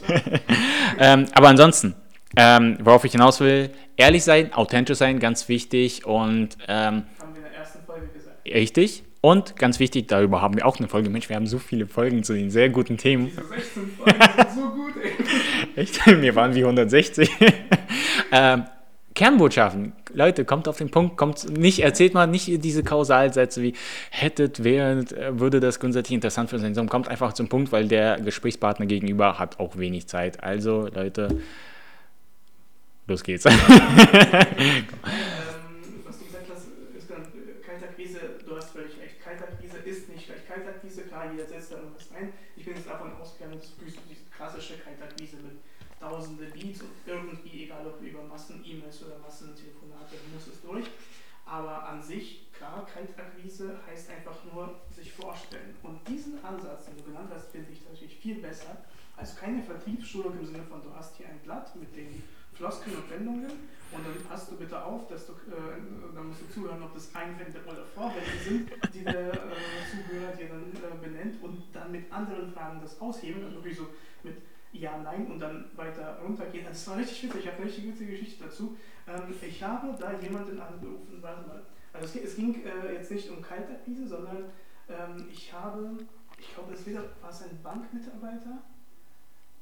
[0.98, 1.94] ähm, aber ansonsten,
[2.36, 7.36] ähm, worauf ich hinaus will, ehrlich sein, authentisch sein, ganz wichtig und ähm, Haben wir
[7.36, 8.46] in der ersten Folge gesagt.
[8.46, 9.04] richtig.
[9.22, 11.10] Und ganz wichtig, darüber haben wir auch eine Folge.
[11.10, 13.26] Mensch, wir haben so viele Folgen zu den sehr guten Themen.
[13.26, 15.76] Diese 16 Folgen sind so gut, ey.
[15.82, 16.06] Echt?
[16.06, 17.30] Wir waren wie 160.
[18.32, 18.64] ähm,
[19.14, 19.92] Kernbotschaften.
[20.14, 23.74] Leute, kommt auf den Punkt, kommt nicht, erzählt mal nicht diese Kausalsätze wie
[24.10, 27.88] hättet, während, äh, würde das grundsätzlich interessant für sein, sondern kommt einfach zum Punkt, weil
[27.88, 30.42] der Gesprächspartner gegenüber hat auch wenig Zeit.
[30.42, 31.28] Also, Leute,
[33.10, 33.44] los geht's.
[35.82, 39.20] Ähm, was du gesagt hast, ist dann äh, Kaltakquise, du hast völlig recht.
[39.22, 42.32] Kaltakquise ist nicht gleich Kaltakquise, klar, jeder setzt da irgendwas ein.
[42.56, 43.98] Ich bin jetzt davon ausgegangen, dass du diese
[44.36, 45.58] klassische Kaltakquise mit
[45.98, 50.86] tausende Leads und irgendwie, egal ob über Massen-E-Mails oder Massentelefonate, du musst es durch.
[51.46, 55.74] Aber an sich, klar, Kaltakquise heißt einfach nur sich vorstellen.
[55.82, 58.84] Und diesen Ansatz, den du genannt hast, finde ich natürlich viel besser.
[59.16, 62.22] Also keine Vertriebsschulung im Sinne von, du hast hier ein Blatt mit den
[62.60, 63.50] Floskeln und Wendungen
[63.92, 65.80] und dann passt du bitte auf, dass du, äh,
[66.14, 70.48] dann musst du zuhören, ob das Einwände oder Vorwände sind, die der äh, Zuhörer dir
[70.48, 73.86] dann äh, benennt und dann mit anderen Fragen das aushebeln, also wirklich so
[74.22, 74.36] mit
[74.72, 76.66] Ja, Nein und dann weiter runtergehen.
[76.68, 78.76] Das war richtig witzig, ich habe eine richtig witzige Geschichte dazu.
[79.08, 81.62] Ähm, ich habe da jemanden angerufen, warte mal.
[81.94, 84.44] Also es, ging- es ging äh, jetzt nicht um Kaltakquise, sondern
[84.88, 85.96] ähm, ich habe,
[86.38, 88.62] ich glaube, es war es ein Bankmitarbeiter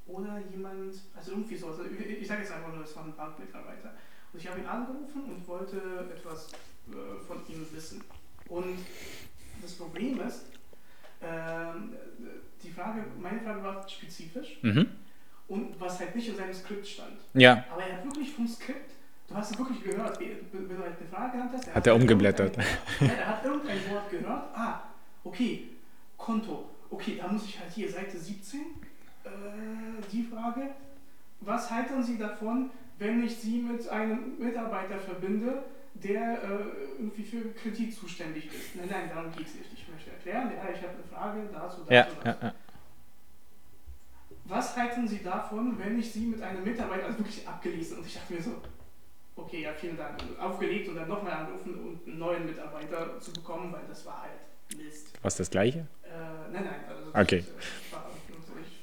[0.09, 3.15] oder jemand, also irgendwie so, also ich, ich sage jetzt einfach nur, es war ein
[3.15, 3.93] Bankmitarbeiter.
[4.31, 6.49] Und ich habe ihn angerufen und wollte etwas
[6.87, 8.03] äh, von ihm wissen.
[8.47, 8.79] Und
[9.61, 10.45] das Problem ist,
[11.21, 11.93] ähm,
[12.63, 14.87] die Frage, meine Frage war spezifisch mhm.
[15.47, 17.17] und was halt nicht in seinem Skript stand.
[17.33, 18.91] Ja, Aber er hat wirklich vom Skript,
[19.27, 21.67] du hast es wirklich gehört, wenn du halt eine Frage genannt hast.
[21.73, 22.57] Hat er halt umgeblättert.
[22.99, 24.55] er hat irgendein Wort gehört.
[24.55, 24.81] Ah,
[25.23, 25.69] okay,
[26.17, 26.69] Konto.
[26.91, 28.61] Okay, da muss ich halt hier Seite 17.
[29.23, 29.29] Äh,
[30.11, 30.69] die Frage,
[31.41, 36.47] was halten Sie davon, wenn ich Sie mit einem Mitarbeiter verbinde, der äh,
[36.97, 38.75] irgendwie für Kredit zuständig ist?
[38.75, 39.73] Nein, nein, darum geht es nicht.
[39.73, 42.15] Ich möchte erklären, ja, ich habe eine Frage dazu, dazu, ja, dazu.
[42.25, 42.53] ja, ja.
[44.45, 48.15] Was halten Sie davon, wenn ich Sie mit einem Mitarbeiter, also wirklich abgelesen, und ich
[48.15, 48.55] dachte mir so,
[49.35, 53.71] okay, ja, vielen Dank, aufgelegt und dann nochmal angerufen, um einen neuen Mitarbeiter zu bekommen,
[53.71, 55.13] weil das war halt Mist.
[55.21, 55.79] Was das gleiche?
[56.03, 57.43] Äh, nein, nein, also Okay.
[57.43, 57.88] war,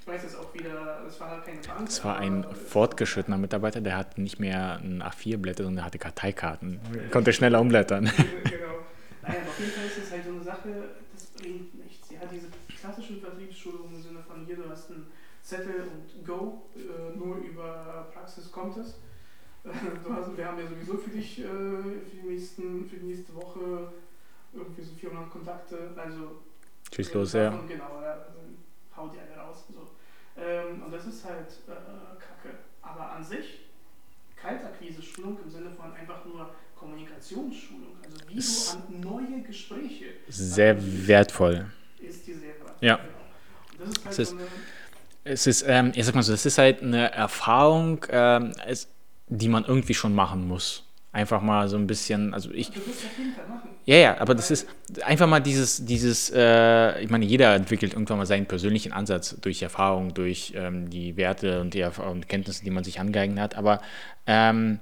[0.07, 1.89] ich weiß jetzt auch wieder, das war keine Bank.
[1.89, 6.81] Es war ein fortgeschrittener Mitarbeiter, der hat nicht mehr ein A4-Blätter, sondern der hatte Karteikarten.
[7.11, 8.05] Konnte schneller umblättern.
[8.45, 8.87] genau.
[9.23, 10.69] Nein, aber auf jeden Fall ist es halt so eine Sache,
[11.13, 12.09] das bringt nichts.
[12.11, 15.09] Ja, diese klassischen Vertriebsschulungen im Sinne von hier, du hast einen
[15.43, 18.99] Zettel und Go, äh, nur über Praxis kommt es.
[19.67, 23.93] Hast, wir haben ja sowieso für dich äh, für, die nächsten, für die nächste Woche
[24.53, 26.43] irgendwie so 400 Kontakte, also
[26.89, 27.51] Tschüss los, ja.
[27.67, 28.57] Genau, dann
[28.97, 29.65] hau die alle raus.
[29.69, 29.96] So.
[30.39, 32.57] Ähm, und das ist halt äh, Kacke.
[32.83, 33.61] Aber an sich,
[34.41, 40.77] Kaltakquise-Schulung im Sinne von einfach nur Kommunikationsschulung, also wie Ist- du an neue Gespräche Sehr
[41.09, 41.67] wertvoll.
[41.99, 42.75] ist die sehr wert.
[42.81, 42.97] Ja.
[42.97, 43.09] Genau.
[43.79, 44.47] Das ist halt Es ist- so eine,
[45.25, 48.87] Es ist, ähm, ich sag mal so, das ist halt eine Erfahrung, ähm, es,
[49.27, 50.86] die man irgendwie schon machen muss.
[51.17, 53.71] Einfach mal so ein bisschen, also ich, du wirst auf jeden Fall machen.
[53.87, 54.69] ja, ja, aber das ist
[55.03, 59.63] einfach mal dieses, dieses, äh, ich meine, jeder entwickelt irgendwann mal seinen persönlichen Ansatz durch
[59.63, 63.57] Erfahrung, durch ähm, die Werte und die Erf- und Kenntnisse, die man sich angeeignet hat.
[63.57, 63.81] Aber
[64.27, 64.79] ähm,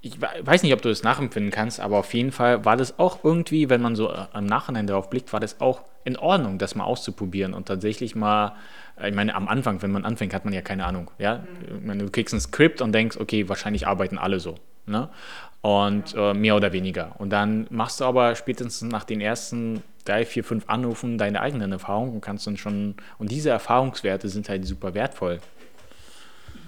[0.00, 2.98] ich we- weiß nicht, ob du das nachempfinden kannst, aber auf jeden Fall war das
[2.98, 6.56] auch irgendwie, wenn man so äh, im Nachhinein darauf blickt, war das auch in Ordnung,
[6.56, 8.54] das mal auszuprobieren und tatsächlich mal,
[8.98, 11.10] äh, ich meine, am Anfang, wenn man anfängt, hat man ja keine Ahnung.
[11.18, 11.44] Ja?
[11.84, 14.54] Meine, du kriegst ein Skript und denkst, okay, wahrscheinlich arbeiten alle so.
[14.90, 15.08] Ne?
[15.62, 17.14] Und äh, mehr oder weniger.
[17.18, 21.72] Und dann machst du aber spätestens nach den ersten drei, vier, fünf Anrufen deine eigenen
[21.72, 25.40] Erfahrungen und kannst dann schon, und diese Erfahrungswerte sind halt super wertvoll.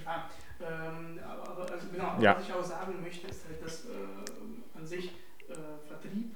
[0.04, 0.24] Ja,
[0.60, 2.36] ähm, aber, also genau, Ja.
[2.36, 5.06] was ich auch sagen möchte, ist halt, dass äh, an sich
[5.48, 5.54] äh,
[5.88, 6.32] Vertrieb,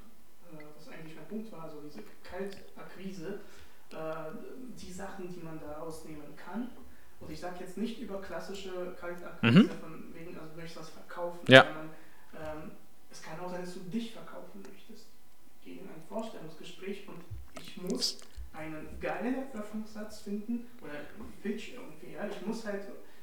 [0.51, 3.41] äh, was eigentlich mein Punkt war, also diese Kaltakquise,
[3.93, 3.97] äh,
[4.81, 6.69] die Sachen, die man da rausnehmen kann.
[7.21, 9.71] Und ich sage jetzt nicht über klassische Kaltakquise, Mhm.
[9.81, 11.65] von wegen, also du möchtest was verkaufen, Ja.
[11.65, 11.91] sondern
[12.35, 12.71] ähm,
[13.11, 15.07] es kann auch sein, dass du dich verkaufen möchtest.
[15.65, 17.21] gehe in ein Vorstellungsgespräch und
[17.61, 18.19] ich muss
[18.53, 20.95] einen geilen Eröffnungssatz finden oder
[21.43, 22.15] Pitch irgendwie.
[22.15, 22.29] Ja?
[22.29, 22.83] Ich muss halt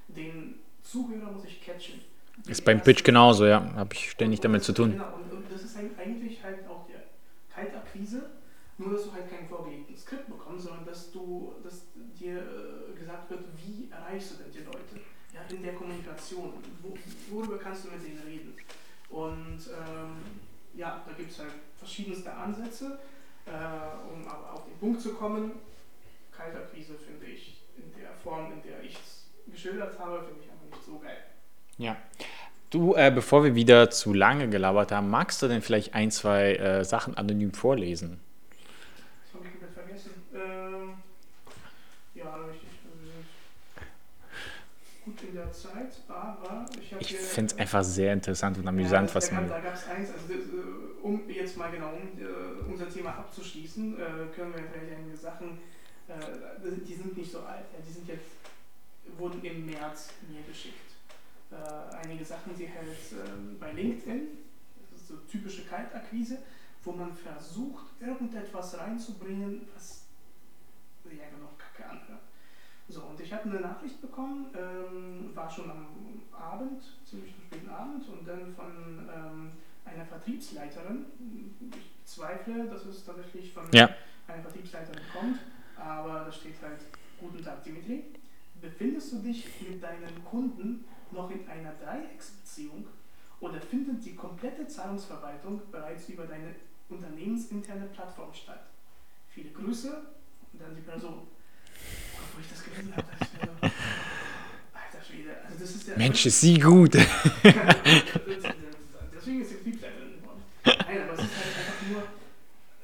[0.09, 2.01] den Zuhörer muss ich catchen.
[2.47, 3.73] Ist beim Pitch genauso, ja.
[3.75, 4.91] Habe ich ständig damit zu tun.
[4.91, 7.03] Genau, und, und, das ist eigentlich halt auch der
[7.53, 8.31] Kaltakquise,
[8.77, 11.85] nur dass du halt kein vorgelegten Skript bekommst, sondern dass du, dass
[12.19, 14.99] dir äh, gesagt wird, wie erreichst du denn die Leute?
[15.33, 16.53] Ja, in der Kommunikation.
[16.81, 16.95] Wo,
[17.29, 18.53] worüber kannst du mit denen reden?
[19.09, 20.17] Und ähm,
[20.75, 22.99] ja, da gibt es halt verschiedenste Ansätze,
[23.45, 23.49] äh,
[24.11, 25.51] um aber auf den Punkt zu kommen.
[26.31, 30.77] Kaltakquise finde ich in der Form, in der ich es geschildert habe, finde ich einfach
[30.77, 31.17] nicht so geil.
[31.77, 31.97] Ja.
[32.69, 36.55] Du, äh, bevor wir wieder zu lange gelabert haben, magst du denn vielleicht ein, zwei
[36.55, 38.19] äh, Sachen anonym vorlesen?
[39.25, 40.11] Das habe ich komplett vergessen.
[40.33, 40.93] Ähm,
[42.15, 42.69] ja, richtig.
[45.05, 47.01] Gut in der Zeit, aber ich habe.
[47.01, 49.49] Ich finde es einfach sehr interessant und amüsant, ja, was man.
[49.49, 53.95] Da gab es eins, also äh, um jetzt mal genau um uh, unser Thema abzuschließen,
[53.95, 53.97] uh,
[54.33, 55.59] können wir vielleicht einige Sachen,
[56.87, 58.31] die sind nicht so alt, ja, die sind jetzt,
[59.17, 60.91] wurden im März mir geschickt.
[62.03, 64.27] einige Sachen, die halt ähm, bei LinkedIn,
[64.91, 66.39] das ist so typische Kaltakquise,
[66.83, 70.03] wo man versucht, irgendetwas reinzubringen, was
[71.05, 72.21] ja genau Kacke anhört.
[72.89, 75.87] So, und ich habe eine Nachricht bekommen, ähm, war schon am
[76.31, 79.51] Abend, ziemlich am späten Abend, und dann von ähm,
[79.85, 81.05] einer Vertriebsleiterin.
[81.75, 83.89] Ich bezweifle, dass es tatsächlich von Ja.
[84.27, 85.39] einer Vertriebsleiterin kommt,
[85.77, 86.81] aber da steht halt,
[87.19, 88.03] guten Tag Dimitri,
[88.61, 92.85] befindest du dich mit deinen Kunden noch in einer Dreiecksbeziehung
[93.39, 96.53] oder findet die komplette Zahlungsverwaltung bereits über deine
[96.89, 98.65] unternehmensinterne Plattform statt?
[99.29, 99.89] Viele Grüße
[100.51, 101.27] und dann die Person.
[105.95, 106.95] Mensch, ist sie gut.
[106.95, 107.11] Deswegen
[109.41, 110.41] ist sie Vertriebsleiterin geworden.
[110.65, 112.03] Nein, aber es ist halt einfach nur,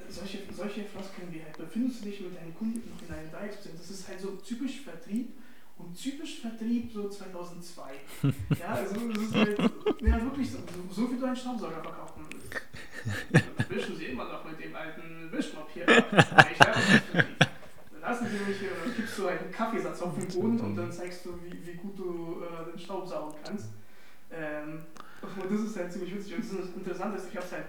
[0.09, 3.77] solche, solche Floskeln wie halt, befindest du dich mit deinen Kunden noch in einer Dreiecksbeziehung?
[3.77, 5.33] Das ist halt so typisch Vertrieb
[5.77, 7.81] und typisch Vertrieb so 2002.
[8.59, 10.59] Ja, also das ist halt, ja wirklich so,
[10.91, 12.61] so wie du einen Staubsauger verkaufen willst.
[13.69, 16.57] Wischen sie immer noch mit dem alten Wischmopp hier Vertrieb.
[16.59, 19.27] Dann lassen sie mich hier, dann gibst du
[19.99, 23.07] Kaffeesatz auf den Boden und dann zeigst du, wie, wie gut du äh, den Staub
[23.07, 23.69] saugen kannst.
[24.31, 24.85] Ähm,
[25.21, 26.37] und das ist halt ziemlich witzig.
[26.37, 27.65] Und das Interessante ist, ich habe es halt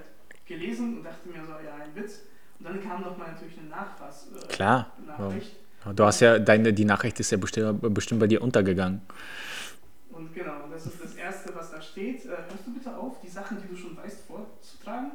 [0.46, 2.20] gelesen und dachte mir so, ja, ein Witz.
[2.58, 4.92] Und dann kam nochmal natürlich eine Nachfass, äh, Klar.
[5.06, 5.56] Nachricht.
[5.94, 9.00] Du hast ja, deine, die Nachricht ist ja bestimmt, bestimmt bei dir untergegangen.
[10.10, 12.26] Und genau, das ist das Erste, was da steht.
[12.26, 15.12] Äh, hörst du bitte auf, die Sachen, die du schon weißt, vorzutragen?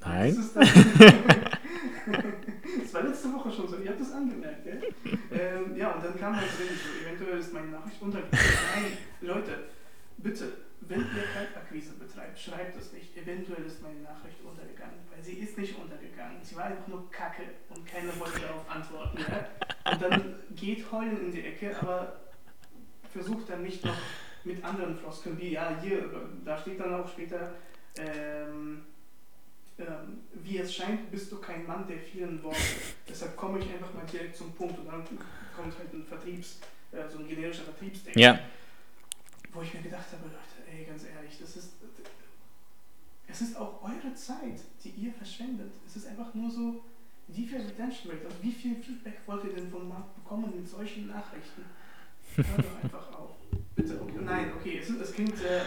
[0.00, 0.36] Nein.
[0.36, 2.32] Das, ist dann,
[2.82, 4.82] das war letzte Woche schon so, ihr habt das angemerkt, gell?
[5.32, 8.46] Ähm, ja, und dann kam halt drin, so, eventuell ist meine Nachricht untergegangen.
[8.74, 9.58] Nein, Leute,
[10.18, 13.16] bitte, wenn ihr Kaltakquise betreibt, schreibt es nicht.
[13.16, 16.38] Eventuell ist meine Nachricht untergegangen, weil sie ist nicht untergegangen.
[16.42, 19.18] Sie war einfach nur Kacke und keiner wollte darauf antworten.
[19.18, 19.92] Ja?
[19.92, 22.20] Und dann geht heulen in die Ecke, aber
[23.12, 23.96] versucht dann nicht noch
[24.44, 26.10] mit anderen Floskeln wie, ja, hier,
[26.44, 27.52] da steht dann auch später,
[27.96, 28.82] ähm,
[29.78, 32.58] ähm, wie es scheint, bist du kein Mann der vielen Worte.
[33.08, 35.04] Deshalb komme ich einfach mal direkt zum Punkt und dann
[35.56, 36.60] kommt halt ein Vertriebs,
[36.92, 38.18] äh, so ein generischer Vertriebstext.
[38.18, 38.38] Ja.
[39.52, 41.72] Wo ich mir gedacht habe, Leute, ey, ganz ehrlich, das ist,
[43.28, 45.72] es ist auch eure Zeit, die ihr verschwendet.
[45.86, 46.82] Es ist einfach nur so,
[47.28, 50.68] wie viel Retention Rate, also wie viel Feedback wollt ihr denn vom Markt bekommen mit
[50.68, 51.64] solchen Nachrichten?
[52.36, 53.30] Hör doch einfach auf.
[53.74, 54.18] Bitte, okay.
[54.22, 55.62] Nein, okay, es, es klingt, äh,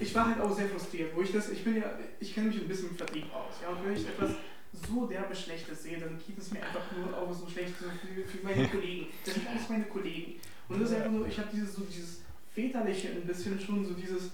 [0.00, 2.60] ich war halt auch sehr frustriert, wo ich das, ich bin ja, ich kenne mich
[2.60, 4.30] ein bisschen mit Vertrieb aus, ja, und wenn ich etwas
[4.72, 8.44] so derbe Schlechtes sehe, dann geht es mir einfach nur auch so schlecht für, für
[8.44, 9.06] meine Kollegen.
[9.24, 10.34] Das sind alles meine Kollegen.
[10.68, 12.20] Und das ist einfach nur, ich habe dieses, so dieses
[12.54, 14.30] väterliche ein bisschen schon, so dieses,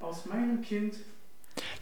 [0.00, 0.96] aus meinem Kind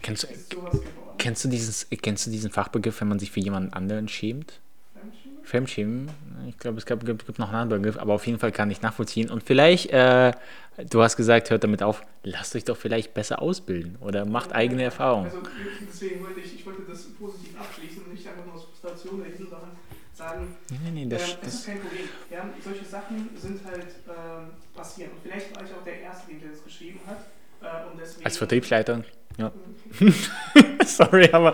[0.01, 1.17] Kennst du, ist sowas geworden.
[1.17, 4.59] kennst, du dieses, kennst du diesen Fachbegriff, wenn man sich für jemanden anderen schämt?
[4.93, 5.43] Fremdschämen?
[5.43, 6.09] Fremdschämen?
[6.49, 8.69] Ich glaube, es gab, gibt, gibt noch einen anderen Begriff, aber auf jeden Fall kann
[8.71, 9.29] ich nachvollziehen.
[9.29, 10.33] Und vielleicht, äh,
[10.77, 14.83] du hast gesagt, hört damit auf, lasst euch doch vielleicht besser ausbilden oder macht eigene
[14.83, 15.25] Erfahrungen.
[15.25, 15.41] Also
[15.87, 19.47] deswegen wollte ich, ich wollte das positiv abschließen und nicht einfach nur aus Frustration reden,
[19.49, 19.71] sondern
[20.13, 22.03] sagen, Nee, nee, nee, ähm, das, ist das, kein Problem.
[22.29, 25.11] Ja, solche Sachen sind halt ähm, passieren.
[25.11, 27.19] Und vielleicht war ich auch der Erste, der das geschrieben hat.
[27.61, 29.03] Äh, deswegen, als Vertriebsleiter,
[29.37, 29.51] ja.
[30.85, 31.53] Sorry, aber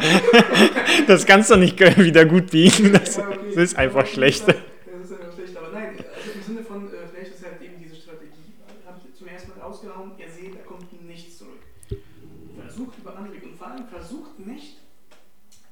[1.07, 2.93] das kannst du nicht wieder gut biegen.
[2.93, 4.47] Das, das ist einfach Das schlecht.
[4.47, 5.57] Das ist einfach schlecht.
[5.57, 8.53] Aber nein, also im Sinne von, äh, vielleicht ist halt eben diese Strategie,
[8.85, 11.59] habe ich zum ersten Mal rausgehauen, ihr seht, da kommt nichts zurück.
[12.59, 14.77] Versucht über andere Wege und vor allem versucht nicht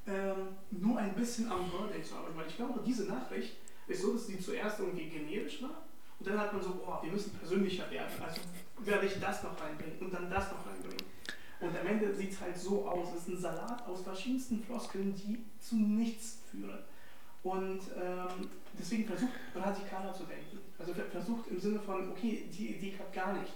[0.07, 3.57] ähm, nur ein bisschen am Wording zu arbeiten, weil ich glaube, diese Nachricht
[3.87, 5.83] ist so, dass sie zuerst irgendwie generisch war
[6.19, 8.41] und dann hat man so, oh, wir müssen persönlicher werden, also
[8.79, 11.03] werde ich das noch reinbringen und dann das noch reinbringen.
[11.59, 13.09] Und am Ende sieht es halt so aus.
[13.15, 16.79] Es ist ein Salat aus verschiedensten Floskeln, die zu nichts führen.
[17.43, 20.59] Und ähm, deswegen versucht radikaler zu denken.
[20.77, 23.53] Also versucht im Sinne von, okay, die Idee klappt gar nicht.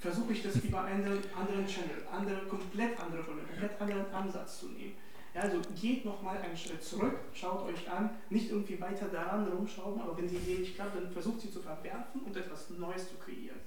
[0.00, 4.66] Versuche ich das über einen anderen Channel, andere, komplett andere Rolle, komplett anderen Ansatz zu
[4.70, 4.94] nehmen.
[5.34, 10.02] Ja, also geht nochmal einen Schritt zurück, schaut euch an, nicht irgendwie weiter daran rumschrauben,
[10.02, 13.14] aber wenn die Idee nicht klappt, dann versucht sie zu verwerfen und etwas Neues zu
[13.16, 13.58] kreieren.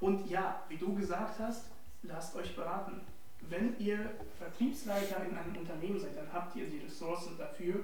[0.00, 1.64] Und ja, wie du gesagt hast,
[2.02, 3.00] lasst euch beraten.
[3.48, 7.76] Wenn ihr Vertriebsleiter in einem Unternehmen seid, dann habt ihr die Ressourcen dafür,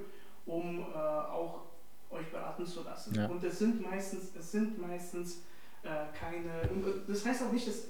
[0.45, 1.63] um äh, auch
[2.11, 3.15] euch beraten zu lassen.
[3.15, 3.27] Ja.
[3.27, 5.43] Und es sind meistens, es sind meistens
[5.83, 7.87] äh, keine, und das heißt auch nicht, dass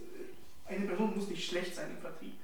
[0.66, 2.34] eine Person muss nicht schlecht sein im Vertrieb.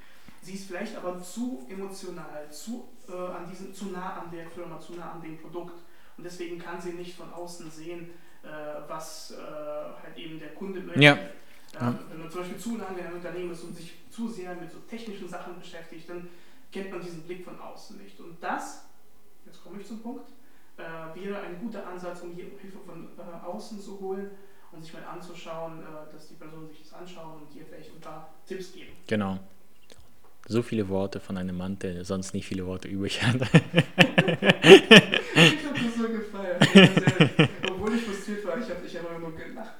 [0.42, 4.79] Sie ist vielleicht aber zu emotional, zu, äh, an diesem, zu nah an der Firma,
[4.81, 5.79] zu nah an dem Produkt.
[6.16, 8.11] Und deswegen kann sie nicht von außen sehen,
[8.42, 8.48] äh,
[8.88, 11.01] was äh, halt eben der Kunde möchte.
[11.01, 11.18] Ja.
[11.81, 14.55] Ähm, wenn man zum Beispiel zu lange in einem Unternehmen ist und sich zu sehr
[14.55, 16.29] mit so technischen Sachen beschäftigt, dann
[16.72, 18.18] kennt man diesen Blick von außen nicht.
[18.20, 18.87] Und das,
[19.44, 20.29] jetzt komme ich zum Punkt,
[20.77, 20.83] äh,
[21.14, 24.31] wäre ein guter Ansatz, um Hilfe von äh, außen zu holen
[24.72, 28.01] und sich mal anzuschauen, äh, dass die Personen sich das anschauen und dir vielleicht ein
[28.01, 28.92] paar Tipps geben.
[29.07, 29.38] Genau.
[30.50, 33.37] So viele Worte von einem Mann, der sonst nicht viele Worte übrig hat.
[33.42, 33.52] ich habe
[35.74, 36.64] das so gefeiert.
[36.72, 39.74] Sehr, obwohl ich frustriert war, ich habe ich hab nur gelacht.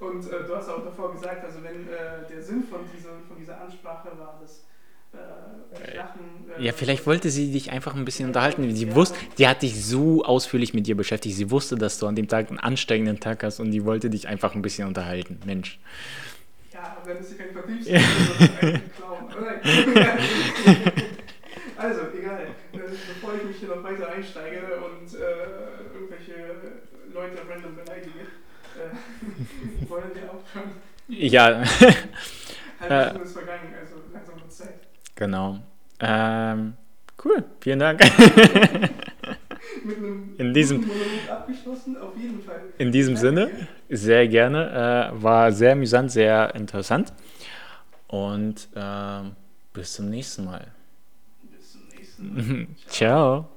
[0.00, 3.36] Und äh, du hast auch davor gesagt, also wenn äh, der Sinn von, diese, von
[3.38, 4.64] dieser Ansprache war, dass
[5.12, 6.20] äh, Lachen,
[6.58, 8.74] äh, ja, vielleicht wollte sie dich einfach ein bisschen unterhalten.
[8.74, 11.36] Sie wusste, die hat dich so ausführlich mit dir beschäftigt.
[11.36, 14.28] Sie wusste, dass du an dem Tag einen ansteigenden Tag hast und die wollte dich
[14.28, 15.40] einfach ein bisschen unterhalten.
[15.44, 15.78] Mensch.
[16.72, 18.04] Ja, wenn es kein Vertriebs ist,
[18.60, 19.15] dann ein Clown.
[21.76, 22.46] also, egal.
[22.72, 22.74] Äh,
[23.08, 25.18] bevor ich mich hier noch weiter einsteige und äh,
[25.94, 26.32] irgendwelche
[27.12, 28.20] Leute random beleidige,
[28.76, 28.90] äh,
[29.88, 30.70] wollen wir aufhören.
[31.08, 31.62] Ja.
[32.80, 34.80] Halbe Stunde ist vergangen, also langsam wird Zeit.
[35.14, 35.60] Genau.
[36.00, 36.74] Ähm,
[37.24, 38.00] cool, vielen Dank.
[39.84, 42.60] Mit einem in diesem, Monolog abgeschlossen, auf jeden Fall.
[42.78, 43.50] In diesem Sinne,
[43.88, 45.12] sehr gerne.
[45.12, 47.14] Äh, war sehr amüsant, sehr interessant.
[48.08, 49.22] Und äh,
[49.72, 50.72] bis zum nächsten Mal.
[51.42, 52.66] Bis zum nächsten Mal.
[52.88, 53.48] Ciao.